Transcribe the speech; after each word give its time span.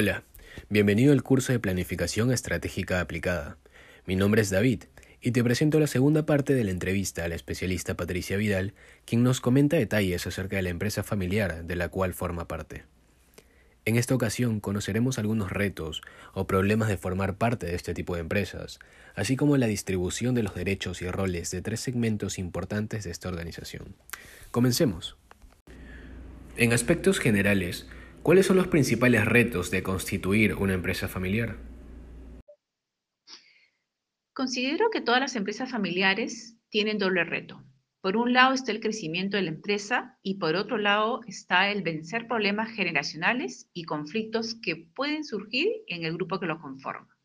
Hola, 0.00 0.22
bienvenido 0.68 1.12
al 1.12 1.24
curso 1.24 1.52
de 1.52 1.58
Planificación 1.58 2.30
Estratégica 2.30 3.00
Aplicada. 3.00 3.58
Mi 4.06 4.14
nombre 4.14 4.42
es 4.42 4.48
David 4.48 4.84
y 5.20 5.32
te 5.32 5.42
presento 5.42 5.80
la 5.80 5.88
segunda 5.88 6.24
parte 6.24 6.54
de 6.54 6.62
la 6.62 6.70
entrevista 6.70 7.24
a 7.24 7.28
la 7.28 7.34
especialista 7.34 7.96
Patricia 7.96 8.36
Vidal, 8.36 8.74
quien 9.04 9.24
nos 9.24 9.40
comenta 9.40 9.76
detalles 9.76 10.24
acerca 10.24 10.54
de 10.54 10.62
la 10.62 10.68
empresa 10.68 11.02
familiar 11.02 11.64
de 11.64 11.74
la 11.74 11.88
cual 11.88 12.14
forma 12.14 12.46
parte. 12.46 12.84
En 13.86 13.96
esta 13.96 14.14
ocasión 14.14 14.60
conoceremos 14.60 15.18
algunos 15.18 15.50
retos 15.50 16.02
o 16.32 16.46
problemas 16.46 16.86
de 16.86 16.96
formar 16.96 17.36
parte 17.36 17.66
de 17.66 17.74
este 17.74 17.92
tipo 17.92 18.14
de 18.14 18.20
empresas, 18.20 18.78
así 19.16 19.34
como 19.34 19.56
la 19.56 19.66
distribución 19.66 20.32
de 20.36 20.44
los 20.44 20.54
derechos 20.54 21.02
y 21.02 21.10
roles 21.10 21.50
de 21.50 21.60
tres 21.60 21.80
segmentos 21.80 22.38
importantes 22.38 23.02
de 23.02 23.10
esta 23.10 23.28
organización. 23.28 23.96
Comencemos. 24.52 25.16
En 26.56 26.72
aspectos 26.72 27.18
generales, 27.18 27.88
¿Cuáles 28.28 28.44
son 28.44 28.58
los 28.58 28.68
principales 28.68 29.24
retos 29.24 29.70
de 29.70 29.82
constituir 29.82 30.52
una 30.56 30.74
empresa 30.74 31.08
familiar? 31.08 31.56
Considero 34.34 34.90
que 34.90 35.00
todas 35.00 35.18
las 35.18 35.34
empresas 35.34 35.70
familiares 35.70 36.58
tienen 36.68 36.98
doble 36.98 37.24
reto. 37.24 37.64
Por 38.02 38.18
un 38.18 38.34
lado 38.34 38.52
está 38.52 38.70
el 38.70 38.80
crecimiento 38.80 39.38
de 39.38 39.44
la 39.44 39.48
empresa 39.48 40.18
y 40.22 40.34
por 40.34 40.56
otro 40.56 40.76
lado 40.76 41.22
está 41.26 41.70
el 41.70 41.82
vencer 41.82 42.26
problemas 42.26 42.70
generacionales 42.70 43.70
y 43.72 43.84
conflictos 43.84 44.54
que 44.60 44.76
pueden 44.76 45.24
surgir 45.24 45.70
en 45.86 46.04
el 46.04 46.12
grupo 46.12 46.38
que 46.38 46.44
lo 46.44 46.60
conforma. 46.60 47.16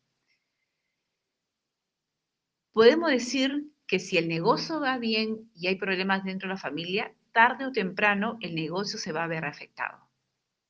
Podemos 2.72 3.10
decir 3.10 3.66
que 3.86 3.98
si 3.98 4.16
el 4.16 4.26
negocio 4.26 4.80
va 4.80 4.96
bien 4.96 5.50
y 5.54 5.66
hay 5.66 5.76
problemas 5.76 6.24
dentro 6.24 6.48
de 6.48 6.54
la 6.54 6.58
familia, 6.58 7.14
tarde 7.32 7.66
o 7.66 7.72
temprano 7.72 8.38
el 8.40 8.54
negocio 8.54 8.98
se 8.98 9.12
va 9.12 9.24
a 9.24 9.28
ver 9.28 9.44
afectado. 9.44 10.03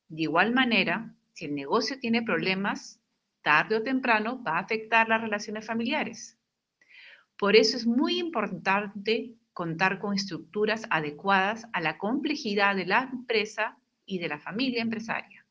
De 0.07 0.23
igual 0.23 0.53
manera, 0.53 1.13
si 1.33 1.45
el 1.45 1.55
negocio 1.55 1.99
tiene 1.99 2.21
problemas, 2.21 3.01
tarde 3.41 3.77
o 3.77 3.83
temprano 3.83 4.41
va 4.43 4.57
a 4.57 4.61
afectar 4.61 5.07
las 5.09 5.21
relaciones 5.21 5.65
familiares. 5.65 6.37
Por 7.37 7.55
eso 7.55 7.77
es 7.77 7.85
muy 7.85 8.19
importante 8.19 9.35
contar 9.53 9.99
con 9.99 10.13
estructuras 10.13 10.83
adecuadas 10.89 11.65
a 11.73 11.81
la 11.81 11.97
complejidad 11.97 12.75
de 12.75 12.85
la 12.85 13.09
empresa 13.11 13.77
y 14.05 14.19
de 14.19 14.27
la 14.27 14.39
familia 14.39 14.81
empresaria. 14.81 15.45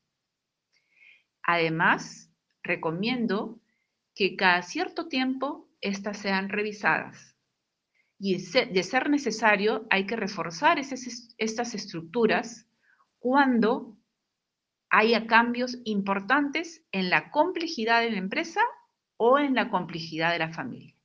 Además, 1.43 2.31
recomiendo 2.63 3.59
que 4.15 4.35
cada 4.35 4.61
cierto 4.61 5.07
tiempo 5.07 5.69
éstas 5.81 6.17
sean 6.17 6.49
revisadas. 6.49 7.35
Y 8.17 8.35
de 8.35 8.83
ser 8.83 9.09
necesario, 9.09 9.85
hay 9.89 10.05
que 10.05 10.15
reforzar 10.15 10.79
estas 10.79 11.75
estructuras 11.75 12.67
cuando 13.19 13.97
haya 14.97 15.27
cambios 15.27 15.77
importantes 15.83 16.81
en 16.93 17.09
la 17.09 17.29
complejidad 17.29 17.99
de 17.99 18.11
la 18.11 18.17
empresa 18.17 18.61
o 19.17 19.37
en 19.37 19.53
la 19.53 19.69
complejidad 19.69 20.31
de 20.31 20.39
la 20.39 20.53
familia. 20.53 20.95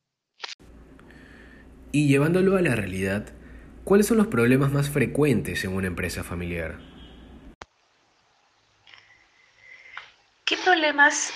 Y 1.91 2.07
llevándolo 2.07 2.57
a 2.57 2.63
la 2.63 2.77
realidad, 2.77 3.33
¿cuáles 3.83 4.07
son 4.07 4.19
los 4.19 4.29
problemas 4.29 4.71
más 4.71 4.91
frecuentes 4.91 5.65
en 5.65 5.75
una 5.75 5.89
empresa 5.89 6.23
familiar? 6.23 6.79
¿Qué 10.45 10.57
problemas 10.65 11.33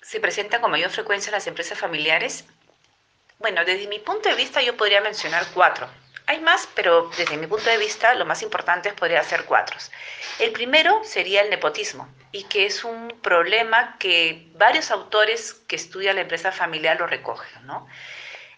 se 0.00 0.18
presentan 0.18 0.60
con 0.60 0.72
mayor 0.72 0.90
frecuencia 0.90 1.30
en 1.30 1.34
las 1.34 1.46
empresas 1.46 1.78
familiares? 1.78 2.44
Bueno, 3.38 3.64
desde 3.64 3.86
mi 3.86 4.00
punto 4.00 4.28
de 4.28 4.34
vista 4.34 4.60
yo 4.62 4.76
podría 4.76 5.00
mencionar 5.00 5.44
cuatro. 5.54 5.86
Hay 6.32 6.40
más, 6.40 6.66
pero 6.74 7.10
desde 7.18 7.36
mi 7.36 7.46
punto 7.46 7.68
de 7.68 7.76
vista 7.76 8.14
lo 8.14 8.24
más 8.24 8.40
importante 8.40 8.90
podría 8.94 9.22
ser 9.22 9.44
cuatro. 9.44 9.76
El 10.38 10.52
primero 10.52 11.04
sería 11.04 11.42
el 11.42 11.50
nepotismo, 11.50 12.08
y 12.32 12.44
que 12.44 12.64
es 12.64 12.84
un 12.84 13.08
problema 13.20 13.96
que 13.98 14.48
varios 14.54 14.90
autores 14.90 15.52
que 15.68 15.76
estudian 15.76 16.16
la 16.16 16.22
empresa 16.22 16.50
familiar 16.50 16.98
lo 16.98 17.06
recogen, 17.06 17.66
¿no? 17.66 17.86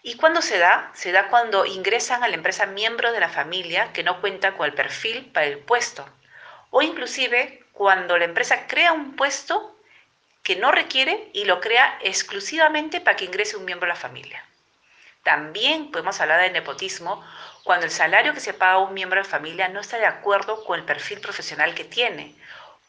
¿Y 0.03 0.15
cuándo 0.15 0.41
se 0.41 0.57
da? 0.57 0.89
Se 0.93 1.11
da 1.11 1.27
cuando 1.27 1.65
ingresan 1.65 2.23
a 2.23 2.29
la 2.29 2.35
empresa 2.35 2.65
miembros 2.65 3.11
de 3.11 3.19
la 3.19 3.27
familia 3.27 3.91
que 3.91 4.03
no 4.03 4.21
cuentan 4.21 4.55
con 4.55 4.67
el 4.67 4.73
perfil 4.73 5.29
para 5.33 5.47
el 5.47 5.57
puesto, 5.57 6.07
o 6.69 6.81
inclusive 6.81 7.61
cuando 7.73 8.17
la 8.17 8.23
empresa 8.23 8.67
crea 8.67 8.93
un 8.93 9.17
puesto 9.17 9.77
que 10.43 10.55
no 10.55 10.71
requiere 10.71 11.29
y 11.33 11.43
lo 11.43 11.59
crea 11.59 11.99
exclusivamente 12.01 13.01
para 13.01 13.17
que 13.17 13.25
ingrese 13.25 13.57
un 13.57 13.65
miembro 13.65 13.85
de 13.85 13.95
la 13.95 13.99
familia. 13.99 14.45
También 15.23 15.89
podemos 15.89 16.21
hablar 16.21 16.39
de 16.39 16.51
nepotismo 16.51 17.25
cuando 17.65 17.87
el 17.87 17.91
salario 17.91 18.35
que 18.35 18.39
se 18.39 18.53
paga 18.53 18.73
a 18.73 18.77
un 18.77 18.93
miembro 18.93 19.19
de 19.19 19.27
familia 19.27 19.67
no 19.69 19.79
está 19.79 19.97
de 19.97 20.05
acuerdo 20.05 20.63
con 20.63 20.77
el 20.77 20.85
perfil 20.85 21.19
profesional 21.19 21.73
que 21.73 21.83
tiene. 21.83 22.35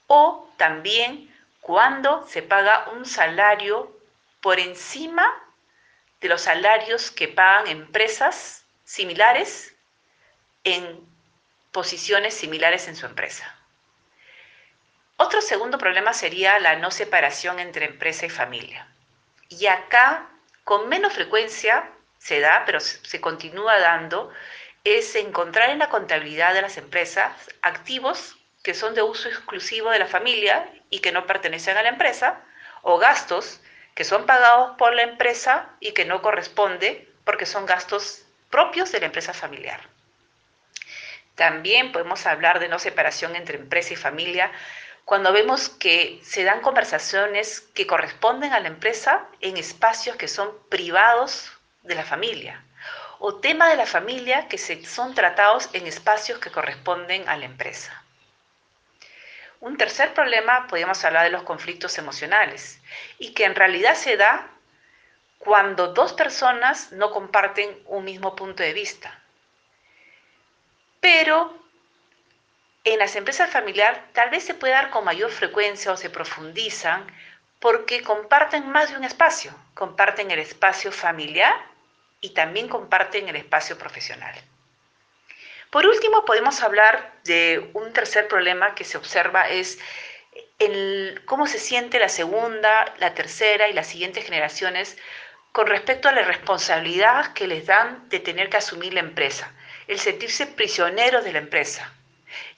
O 0.06 0.53
también 0.59 1.34
cuando 1.62 2.28
se 2.28 2.42
paga 2.42 2.91
un 2.91 3.06
salario 3.06 3.91
por 4.42 4.60
encima 4.60 5.26
de 6.20 6.28
los 6.28 6.42
salarios 6.42 7.10
que 7.10 7.26
pagan 7.26 7.69
empresas 7.69 8.65
similares 8.84 9.75
en 10.62 11.00
posiciones 11.72 12.34
similares 12.34 12.86
en 12.86 12.97
su 12.97 13.06
empresa. 13.06 13.56
Otro 15.16 15.41
segundo 15.41 15.78
problema 15.78 16.12
sería 16.12 16.59
la 16.59 16.76
no 16.76 16.91
separación 16.91 17.60
entre 17.60 17.86
empresa 17.86 18.26
y 18.26 18.31
familia. 18.31 18.86
Y 19.48 19.69
acá, 19.69 20.28
con 20.65 20.91
menos 20.91 21.15
frecuencia, 21.15 21.91
se 22.26 22.41
da, 22.41 22.64
pero 22.66 22.81
se 22.81 23.20
continúa 23.20 23.78
dando, 23.78 24.32
es 24.82 25.14
encontrar 25.14 25.70
en 25.70 25.78
la 25.78 25.88
contabilidad 25.88 26.54
de 26.54 26.62
las 26.62 26.76
empresas 26.76 27.32
activos 27.62 28.37
que 28.64 28.75
son 28.75 28.97
de 28.97 29.03
uso 29.03 29.28
exclusivo 29.28 29.91
de 29.91 30.00
la 30.00 30.09
familia 30.09 30.69
y 30.91 30.98
que 30.98 31.12
no 31.12 31.25
pertenecen 31.25 31.76
a 31.76 31.84
la 31.84 31.91
empresa, 31.91 32.42
o 32.82 32.98
gastos 32.98 33.60
que 33.94 34.03
son 34.03 34.26
pagados 34.26 34.76
por 34.76 34.92
la 34.92 35.03
empresa 35.03 35.70
y 35.78 35.92
que 35.92 36.04
no 36.04 36.20
corresponde 36.20 37.09
porque 37.22 37.47
son 37.47 37.65
gastos 37.65 38.25
propios 38.50 38.91
de 38.91 38.98
la 38.98 39.06
empresa 39.06 39.32
familiar. 39.32 39.81
También 41.36 41.92
podemos 41.92 42.26
hablar 42.26 42.59
de 42.59 42.69
no 42.69 42.81
separación 42.81 43.36
entre 43.36 43.56
empresa 43.56 43.92
y 43.92 43.97
familia 43.97 44.50
cuando 45.04 45.32
vemos 45.32 45.69
que 45.69 46.19
se 46.25 46.42
dan 46.42 46.60
conversaciones 46.60 47.60
que 47.60 47.86
corresponden 47.86 48.53
a 48.53 48.59
la 48.59 48.66
empresa 48.66 49.28
en 49.41 49.56
espacios 49.56 50.16
que 50.16 50.26
son 50.26 50.50
privados 50.69 51.56
de 51.86 51.94
la 51.94 52.04
familia 52.04 52.62
o 53.19 53.36
temas 53.36 53.70
de 53.70 53.76
la 53.76 53.86
familia 53.86 54.48
que 54.48 54.58
se, 54.58 54.84
son 54.84 55.14
tratados 55.14 55.69
en 55.72 55.86
espacios 55.86 56.38
que 56.38 56.50
corresponden 56.50 57.28
a 57.28 57.36
la 57.36 57.47
empresa. 57.47 58.02
Un 59.60 59.76
tercer 59.78 60.12
problema, 60.12 60.66
podríamos 60.66 61.02
hablar 61.04 61.24
de 61.24 61.30
los 61.30 61.42
conflictos 61.42 61.97
emocionales, 61.98 62.78
y 63.19 63.32
que 63.32 63.44
en 63.44 63.54
realidad 63.54 63.94
se 63.94 64.16
da 64.16 64.48
cuando 65.38 65.88
dos 65.88 66.12
personas 66.12 66.92
no 66.92 67.10
comparten 67.10 67.82
un 67.86 68.04
mismo 68.04 68.36
punto 68.36 68.62
de 68.62 68.74
vista. 68.74 69.18
Pero 71.00 71.56
en 72.84 72.98
las 72.98 73.16
empresas 73.16 73.50
familiares 73.50 74.00
tal 74.12 74.30
vez 74.30 74.44
se 74.44 74.54
puede 74.54 74.74
dar 74.74 74.91
con 74.91 75.04
mayor 75.04 75.30
frecuencia 75.30 75.92
o 75.92 75.97
se 75.97 76.10
profundizan 76.10 77.06
porque 77.60 78.03
comparten 78.03 78.68
más 78.70 78.91
de 78.91 78.97
un 78.97 79.04
espacio. 79.04 79.54
Comparten 79.74 80.30
el 80.30 80.38
espacio 80.38 80.92
familiar 80.92 81.54
y 82.21 82.31
también 82.31 82.69
comparten 82.69 83.28
el 83.28 83.37
espacio 83.37 83.78
profesional. 83.78 84.34
Por 85.71 85.87
último, 85.87 86.25
podemos 86.25 86.62
hablar 86.62 87.12
de 87.25 87.71
un 87.75 87.93
tercer 87.93 88.28
problema 88.28 88.75
que 88.75 88.84
se 88.84 88.97
observa, 88.97 89.49
es 89.49 89.78
cómo 91.25 91.47
se 91.47 91.59
siente 91.59 91.99
la 91.99 92.09
segunda, 92.09 92.94
la 92.99 93.15
tercera 93.15 93.69
y 93.69 93.72
las 93.72 93.87
siguientes 93.87 94.25
generaciones 94.25 94.97
con 95.53 95.66
respecto 95.66 96.09
a 96.09 96.12
la 96.12 96.22
responsabilidad 96.22 97.32
que 97.32 97.47
les 97.47 97.66
dan 97.66 98.09
de 98.09 98.21
tener 98.21 98.48
que 98.50 98.59
asumir 98.59 98.94
la 98.94 99.00
empresa, 99.00 99.53
el 99.87 99.98
sentirse 99.98 100.47
prisioneros 100.47 101.25
de 101.25 101.33
la 101.33 101.38
empresa. 101.38 101.93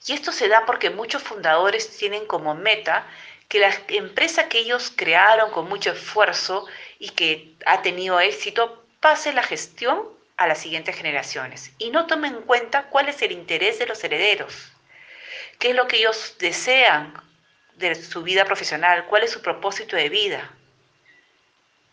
Y 0.05 0.13
esto 0.13 0.31
se 0.31 0.47
da 0.47 0.65
porque 0.65 0.89
muchos 0.89 1.23
fundadores 1.23 1.97
tienen 1.97 2.25
como 2.25 2.55
meta 2.55 3.07
que 3.47 3.59
la 3.59 3.73
empresa 3.87 4.47
que 4.47 4.59
ellos 4.59 4.93
crearon 4.95 5.51
con 5.51 5.67
mucho 5.67 5.91
esfuerzo 5.91 6.67
y 6.99 7.09
que 7.09 7.53
ha 7.65 7.81
tenido 7.81 8.19
éxito 8.19 8.78
pase 8.99 9.33
la 9.33 9.43
gestión 9.43 10.07
a 10.37 10.47
las 10.47 10.59
siguientes 10.59 10.95
generaciones 10.95 11.71
y 11.77 11.89
no 11.91 12.07
tomen 12.07 12.35
en 12.35 12.41
cuenta 12.43 12.83
cuál 12.83 13.09
es 13.09 13.21
el 13.21 13.31
interés 13.31 13.79
de 13.79 13.87
los 13.87 14.03
herederos, 14.03 14.71
qué 15.57 15.71
es 15.71 15.75
lo 15.75 15.87
que 15.87 15.97
ellos 15.97 16.35
desean 16.39 17.13
de 17.75 17.95
su 17.95 18.23
vida 18.23 18.45
profesional, 18.45 19.05
cuál 19.05 19.23
es 19.23 19.31
su 19.31 19.41
propósito 19.41 19.95
de 19.95 20.09
vida. 20.09 20.49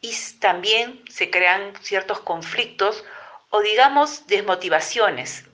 Y 0.00 0.14
también 0.40 1.02
se 1.08 1.30
crean 1.30 1.72
ciertos 1.80 2.20
conflictos 2.20 3.04
o 3.50 3.60
digamos 3.60 4.26
desmotivaciones 4.26 5.44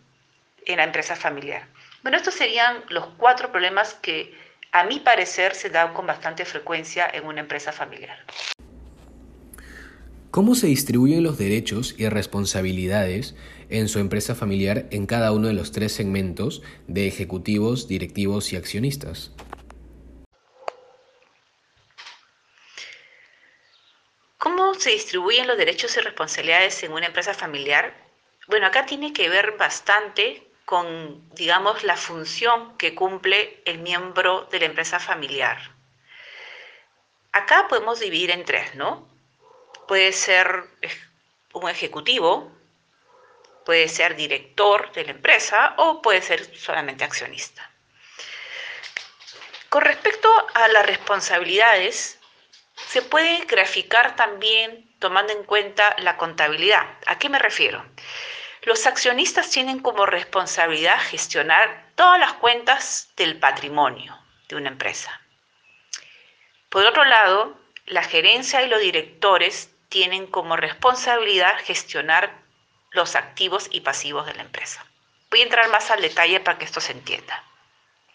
en 0.66 0.78
la 0.78 0.84
empresa 0.84 1.16
familiar. 1.16 1.66
Bueno, 2.02 2.16
estos 2.16 2.34
serían 2.34 2.84
los 2.88 3.06
cuatro 3.16 3.50
problemas 3.50 3.94
que 3.94 4.36
a 4.72 4.84
mi 4.84 5.00
parecer 5.00 5.54
se 5.54 5.70
dan 5.70 5.92
con 5.94 6.06
bastante 6.06 6.44
frecuencia 6.44 7.08
en 7.12 7.26
una 7.26 7.40
empresa 7.40 7.72
familiar 7.72 8.18
cómo 10.32 10.54
se 10.54 10.66
distribuyen 10.66 11.22
los 11.22 11.36
derechos 11.36 11.94
y 11.98 12.08
responsabilidades 12.08 13.34
en 13.68 13.86
su 13.88 13.98
empresa 13.98 14.34
familiar 14.34 14.86
en 14.90 15.06
cada 15.06 15.30
uno 15.30 15.48
de 15.48 15.52
los 15.52 15.72
tres 15.72 15.92
segmentos 15.92 16.62
de 16.88 17.06
ejecutivos, 17.06 17.86
directivos 17.86 18.50
y 18.52 18.56
accionistas. 18.56 19.30
¿Cómo 24.38 24.72
se 24.74 24.92
distribuyen 24.92 25.46
los 25.46 25.58
derechos 25.58 25.94
y 25.98 26.00
responsabilidades 26.00 26.82
en 26.82 26.92
una 26.92 27.06
empresa 27.06 27.34
familiar? 27.34 27.94
Bueno, 28.48 28.66
acá 28.66 28.86
tiene 28.86 29.12
que 29.12 29.28
ver 29.28 29.58
bastante 29.58 30.48
con, 30.64 31.28
digamos, 31.34 31.84
la 31.84 31.98
función 31.98 32.78
que 32.78 32.94
cumple 32.94 33.60
el 33.66 33.80
miembro 33.80 34.48
de 34.50 34.60
la 34.60 34.64
empresa 34.64 34.98
familiar. 34.98 35.58
Acá 37.32 37.66
podemos 37.68 38.00
dividir 38.00 38.30
en 38.30 38.46
tres, 38.46 38.74
¿no? 38.74 39.11
Puede 39.88 40.12
ser 40.12 40.64
un 41.52 41.68
ejecutivo, 41.68 42.52
puede 43.64 43.88
ser 43.88 44.16
director 44.16 44.92
de 44.92 45.04
la 45.04 45.10
empresa 45.12 45.74
o 45.76 46.02
puede 46.02 46.22
ser 46.22 46.56
solamente 46.56 47.04
accionista. 47.04 47.68
Con 49.68 49.82
respecto 49.82 50.28
a 50.54 50.68
las 50.68 50.84
responsabilidades, 50.86 52.18
se 52.88 53.02
puede 53.02 53.44
graficar 53.46 54.16
también 54.16 54.90
tomando 54.98 55.32
en 55.32 55.44
cuenta 55.44 55.96
la 55.98 56.16
contabilidad. 56.16 56.86
¿A 57.06 57.18
qué 57.18 57.28
me 57.28 57.38
refiero? 57.38 57.84
Los 58.62 58.86
accionistas 58.86 59.50
tienen 59.50 59.80
como 59.80 60.06
responsabilidad 60.06 61.00
gestionar 61.00 61.86
todas 61.94 62.20
las 62.20 62.34
cuentas 62.34 63.10
del 63.16 63.38
patrimonio 63.38 64.16
de 64.48 64.56
una 64.56 64.68
empresa. 64.68 65.20
Por 66.68 66.84
otro 66.84 67.04
lado, 67.04 67.58
la 67.86 68.02
gerencia 68.02 68.62
y 68.62 68.68
los 68.68 68.80
directores 68.80 69.71
tienen 69.92 70.26
como 70.26 70.56
responsabilidad 70.56 71.52
gestionar 71.64 72.32
los 72.92 73.14
activos 73.14 73.68
y 73.70 73.82
pasivos 73.82 74.24
de 74.24 74.32
la 74.32 74.40
empresa. 74.40 74.82
Voy 75.30 75.40
a 75.40 75.44
entrar 75.44 75.68
más 75.68 75.90
al 75.90 76.00
detalle 76.00 76.40
para 76.40 76.56
que 76.56 76.64
esto 76.64 76.80
se 76.80 76.92
entienda. 76.92 77.44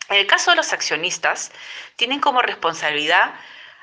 En 0.10 0.18
el 0.18 0.26
caso 0.26 0.50
de 0.50 0.58
los 0.58 0.74
accionistas, 0.74 1.52
tienen 1.96 2.20
como 2.20 2.42
responsabilidad 2.42 3.36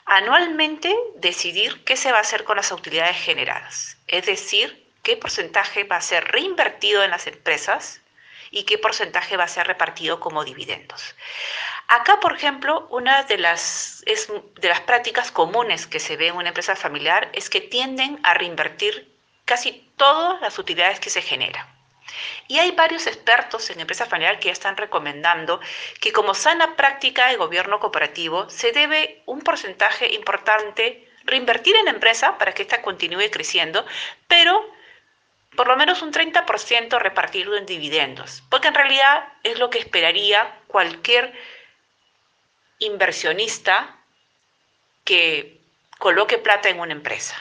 anualmente 0.06 0.92
decidir 1.18 1.84
qué 1.84 1.96
se 1.96 2.10
va 2.10 2.18
a 2.18 2.22
hacer 2.22 2.42
con 2.42 2.56
las 2.56 2.72
utilidades 2.72 3.16
generadas, 3.16 3.96
es 4.08 4.26
decir, 4.26 4.90
qué 5.04 5.16
porcentaje 5.16 5.84
va 5.84 5.96
a 5.96 6.00
ser 6.00 6.24
reinvertido 6.24 7.04
en 7.04 7.12
las 7.12 7.28
empresas 7.28 8.00
y 8.50 8.64
qué 8.64 8.76
porcentaje 8.76 9.36
va 9.36 9.44
a 9.44 9.48
ser 9.48 9.68
repartido 9.68 10.18
como 10.18 10.44
dividendos. 10.44 11.14
Acá, 11.88 12.18
por 12.20 12.34
ejemplo, 12.34 12.86
una 12.90 13.24
de 13.24 13.38
las, 13.38 14.02
de 14.06 14.68
las 14.68 14.80
prácticas 14.80 15.30
comunes 15.30 15.86
que 15.86 16.00
se 16.00 16.16
ve 16.16 16.28
en 16.28 16.36
una 16.36 16.48
empresa 16.48 16.76
familiar 16.76 17.30
es 17.32 17.50
que 17.50 17.60
tienden 17.60 18.18
a 18.22 18.34
reinvertir 18.34 19.12
casi 19.44 19.92
todas 19.96 20.40
las 20.40 20.58
utilidades 20.58 20.98
que 20.98 21.10
se 21.10 21.22
generan. 21.22 21.66
Y 22.48 22.58
hay 22.58 22.72
varios 22.72 23.06
expertos 23.06 23.70
en 23.70 23.80
empresa 23.80 24.06
familiar 24.06 24.38
que 24.38 24.46
ya 24.46 24.52
están 24.52 24.76
recomendando 24.76 25.60
que 26.00 26.12
como 26.12 26.34
sana 26.34 26.76
práctica 26.76 27.28
de 27.28 27.36
gobierno 27.36 27.80
cooperativo 27.80 28.48
se 28.50 28.72
debe 28.72 29.22
un 29.26 29.40
porcentaje 29.40 30.12
importante 30.12 31.08
reinvertir 31.24 31.76
en 31.76 31.86
la 31.86 31.90
empresa 31.90 32.36
para 32.38 32.52
que 32.52 32.62
ésta 32.62 32.82
continúe 32.82 33.30
creciendo, 33.30 33.86
pero 34.28 34.64
por 35.56 35.68
lo 35.68 35.76
menos 35.76 36.02
un 36.02 36.12
30% 36.12 36.98
repartirlo 36.98 37.56
en 37.56 37.66
dividendos, 37.66 38.42
porque 38.50 38.68
en 38.68 38.74
realidad 38.74 39.28
es 39.42 39.58
lo 39.58 39.70
que 39.70 39.78
esperaría 39.78 40.58
cualquier 40.66 41.32
inversionista 42.78 43.96
que 45.04 45.60
coloque 45.98 46.38
plata 46.38 46.68
en 46.68 46.80
una 46.80 46.92
empresa. 46.92 47.36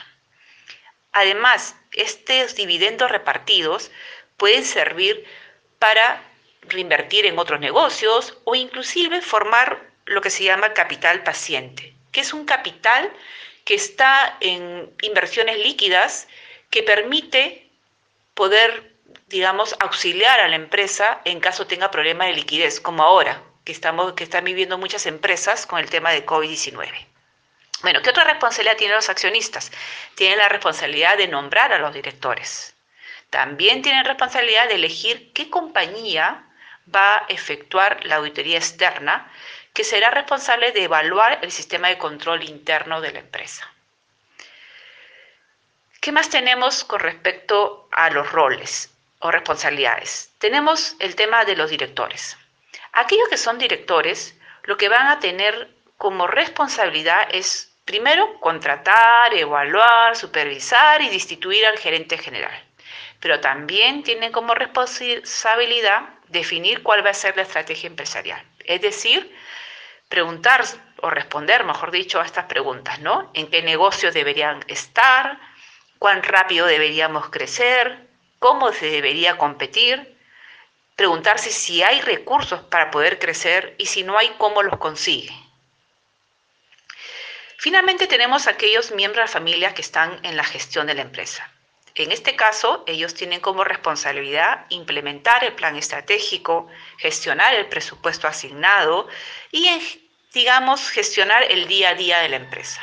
Además, 1.11 1.75
estos 1.91 2.55
dividendos 2.55 3.11
repartidos 3.11 3.91
pueden 4.37 4.65
servir 4.65 5.25
para 5.79 6.23
reinvertir 6.61 7.25
en 7.25 7.37
otros 7.37 7.59
negocios 7.59 8.37
o 8.45 8.55
inclusive 8.55 9.21
formar 9.21 9.89
lo 10.05 10.21
que 10.21 10.29
se 10.29 10.43
llama 10.43 10.73
capital 10.73 11.23
paciente, 11.23 11.93
que 12.11 12.21
es 12.21 12.33
un 12.33 12.45
capital 12.45 13.11
que 13.63 13.75
está 13.75 14.37
en 14.39 14.91
inversiones 15.01 15.57
líquidas 15.59 16.27
que 16.69 16.83
permite 16.83 17.69
poder, 18.33 18.93
digamos, 19.27 19.75
auxiliar 19.79 20.39
a 20.39 20.47
la 20.47 20.55
empresa 20.55 21.21
en 21.25 21.39
caso 21.39 21.67
tenga 21.67 21.91
problemas 21.91 22.27
de 22.27 22.33
liquidez, 22.33 22.79
como 22.79 23.03
ahora, 23.03 23.43
que, 23.63 23.71
estamos, 23.71 24.13
que 24.13 24.23
están 24.23 24.43
viviendo 24.43 24.77
muchas 24.77 25.05
empresas 25.05 25.65
con 25.65 25.79
el 25.79 25.89
tema 25.89 26.11
de 26.11 26.25
COVID-19. 26.25 27.07
Bueno, 27.81 28.01
¿qué 28.01 28.09
otra 28.09 28.23
responsabilidad 28.23 28.77
tienen 28.77 28.95
los 28.95 29.09
accionistas? 29.09 29.71
Tienen 30.15 30.37
la 30.37 30.49
responsabilidad 30.49 31.17
de 31.17 31.27
nombrar 31.27 31.73
a 31.73 31.79
los 31.79 31.93
directores. 31.93 32.75
También 33.29 33.81
tienen 33.81 34.05
responsabilidad 34.05 34.67
de 34.67 34.75
elegir 34.75 35.33
qué 35.33 35.49
compañía 35.49 36.45
va 36.93 37.17
a 37.17 37.25
efectuar 37.29 38.05
la 38.05 38.17
auditoría 38.17 38.57
externa, 38.57 39.31
que 39.73 39.83
será 39.83 40.11
responsable 40.11 40.71
de 40.71 40.83
evaluar 40.83 41.39
el 41.41 41.51
sistema 41.51 41.87
de 41.87 41.97
control 41.97 42.43
interno 42.43 43.01
de 43.01 43.11
la 43.11 43.19
empresa. 43.19 43.69
¿Qué 45.99 46.11
más 46.11 46.29
tenemos 46.29 46.83
con 46.83 46.99
respecto 46.99 47.87
a 47.91 48.09
los 48.09 48.31
roles 48.31 48.91
o 49.19 49.31
responsabilidades? 49.31 50.29
Tenemos 50.37 50.95
el 50.99 51.15
tema 51.15 51.43
de 51.45 51.55
los 51.55 51.69
directores. 51.69 52.37
Aquellos 52.91 53.29
que 53.29 53.37
son 53.37 53.57
directores, 53.57 54.37
lo 54.63 54.77
que 54.77 54.89
van 54.89 55.07
a 55.07 55.19
tener 55.19 55.69
como 55.97 56.27
responsabilidad 56.27 57.27
es, 57.31 57.75
primero, 57.85 58.39
contratar, 58.39 59.33
evaluar, 59.33 60.15
supervisar 60.15 61.01
y 61.01 61.09
destituir 61.09 61.65
al 61.65 61.77
gerente 61.77 62.17
general. 62.17 62.53
Pero 63.19 63.39
también 63.39 64.03
tienen 64.03 64.31
como 64.31 64.53
responsabilidad 64.53 66.09
definir 66.27 66.83
cuál 66.83 67.05
va 67.05 67.11
a 67.11 67.13
ser 67.13 67.35
la 67.35 67.43
estrategia 67.43 67.87
empresarial. 67.87 68.43
Es 68.65 68.81
decir, 68.81 69.35
preguntar 70.09 70.63
o 71.01 71.09
responder, 71.09 71.63
mejor 71.63 71.91
dicho, 71.91 72.19
a 72.19 72.25
estas 72.25 72.45
preguntas, 72.45 72.99
¿no? 72.99 73.29
¿En 73.33 73.49
qué 73.49 73.61
negocios 73.61 74.13
deberían 74.13 74.63
estar? 74.67 75.39
cuán 76.03 76.21
rápido 76.21 76.65
deberíamos 76.65 77.29
crecer, 77.29 78.09
cómo 78.37 78.73
se 78.73 78.87
debería 78.87 79.37
competir, 79.37 80.12
preguntarse 80.95 81.51
si 81.51 81.83
hay 81.83 82.01
recursos 82.01 82.61
para 82.63 82.91
poder 82.91 83.19
crecer 83.19 83.75
y 83.77 83.87
si 83.87 84.03
no 84.03 84.17
hay, 84.17 84.29
cómo 84.37 84.63
los 84.63 84.77
consigue. 84.77 85.33
Finalmente 87.57 88.07
tenemos 88.07 88.47
aquellos 88.47 88.91
miembros 88.91 89.21
de 89.21 89.27
la 89.27 89.39
familia 89.39 89.73
que 89.73 89.81
están 89.81 90.19
en 90.23 90.35
la 90.35 90.43
gestión 90.43 90.87
de 90.87 90.95
la 90.95 91.01
empresa. 91.01 91.49
En 91.95 92.11
este 92.11 92.35
caso, 92.35 92.83
ellos 92.87 93.13
tienen 93.13 93.39
como 93.39 93.63
responsabilidad 93.63 94.65
implementar 94.69 95.43
el 95.43 95.53
plan 95.53 95.75
estratégico, 95.75 96.67
gestionar 96.97 97.53
el 97.53 97.67
presupuesto 97.67 98.27
asignado 98.27 99.07
y, 99.51 99.69
digamos, 100.33 100.89
gestionar 100.89 101.43
el 101.43 101.67
día 101.67 101.89
a 101.89 101.93
día 101.93 102.19
de 102.19 102.29
la 102.29 102.37
empresa. 102.37 102.81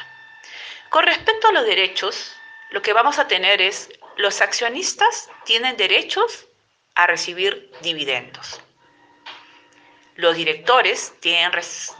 Con 0.91 1.05
respecto 1.05 1.49
a 1.49 1.53
los 1.53 1.67
derechos, 1.67 2.35
lo 2.71 2.83
que 2.83 2.93
vamos 2.93 3.19
a 3.19 3.27
tener 3.27 3.61
es 3.61 3.91
los 4.17 4.41
accionistas 4.41 5.29
tienen 5.45 5.77
derechos 5.77 6.47
a 6.95 7.07
recibir 7.07 7.71
dividendos. 7.83 8.61
Los 10.17 10.37
directores 10.37 11.15
tienen 11.21 11.51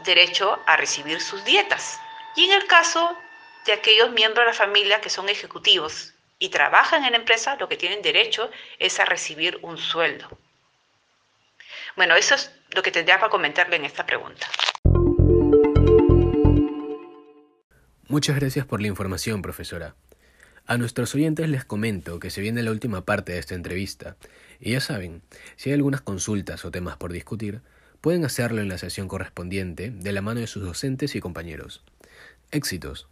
derecho 0.05 0.59
a 0.67 0.77
recibir 0.77 1.21
sus 1.21 1.43
dietas. 1.43 1.99
Y 2.35 2.45
en 2.45 2.51
el 2.51 2.67
caso 2.67 3.17
de 3.65 3.73
aquellos 3.73 4.11
miembros 4.11 4.45
de 4.45 4.51
la 4.51 4.57
familia 4.57 5.01
que 5.01 5.09
son 5.09 5.27
ejecutivos 5.29 6.13
y 6.37 6.49
trabajan 6.49 7.03
en 7.03 7.11
la 7.11 7.17
empresa, 7.17 7.55
lo 7.55 7.67
que 7.67 7.77
tienen 7.77 8.01
derecho 8.01 8.51
es 8.79 8.99
a 8.99 9.05
recibir 9.05 9.59
un 9.61 9.77
sueldo. 9.77 10.27
Bueno, 11.95 12.15
eso 12.15 12.35
es 12.35 12.51
lo 12.71 12.81
que 12.81 12.91
tendría 12.91 13.19
para 13.19 13.29
comentarle 13.29 13.75
en 13.75 13.85
esta 13.85 14.05
pregunta. 14.05 14.47
Muchas 18.07 18.35
gracias 18.35 18.65
por 18.65 18.81
la 18.81 18.87
información, 18.87 19.41
profesora. 19.41 19.95
A 20.65 20.77
nuestros 20.77 21.13
oyentes 21.15 21.49
les 21.49 21.65
comento 21.65 22.19
que 22.19 22.29
se 22.29 22.41
viene 22.41 22.63
la 22.63 22.71
última 22.71 23.03
parte 23.03 23.33
de 23.33 23.39
esta 23.39 23.55
entrevista, 23.55 24.15
y 24.59 24.71
ya 24.71 24.79
saben, 24.79 25.21
si 25.55 25.69
hay 25.69 25.75
algunas 25.75 26.01
consultas 26.01 26.63
o 26.65 26.71
temas 26.71 26.97
por 26.97 27.11
discutir, 27.11 27.61
pueden 27.99 28.25
hacerlo 28.25 28.61
en 28.61 28.69
la 28.69 28.77
sesión 28.77 29.07
correspondiente 29.07 29.91
de 29.91 30.11
la 30.11 30.21
mano 30.21 30.39
de 30.39 30.47
sus 30.47 30.63
docentes 30.63 31.15
y 31.15 31.19
compañeros. 31.19 31.83
Éxitos. 32.51 33.07